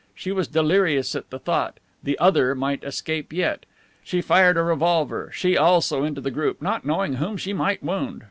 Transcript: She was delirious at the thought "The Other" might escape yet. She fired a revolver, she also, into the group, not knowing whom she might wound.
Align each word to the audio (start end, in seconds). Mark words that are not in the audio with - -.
She 0.15 0.31
was 0.31 0.47
delirious 0.47 1.13
at 1.15 1.29
the 1.29 1.37
thought 1.37 1.79
"The 2.01 2.17
Other" 2.17 2.55
might 2.55 2.83
escape 2.83 3.31
yet. 3.31 3.67
She 4.03 4.19
fired 4.19 4.57
a 4.57 4.63
revolver, 4.63 5.29
she 5.31 5.55
also, 5.55 6.03
into 6.03 6.19
the 6.21 6.31
group, 6.31 6.59
not 6.59 6.83
knowing 6.83 7.17
whom 7.17 7.37
she 7.37 7.53
might 7.53 7.83
wound. 7.83 8.19